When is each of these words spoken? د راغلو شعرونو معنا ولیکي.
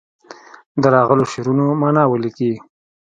د 0.81 0.83
راغلو 0.95 1.23
شعرونو 1.31 1.65
معنا 1.81 2.03
ولیکي. 2.07 2.51